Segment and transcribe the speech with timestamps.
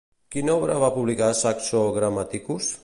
[0.35, 2.77] Quina obra va publicar Saxo Grammaticus?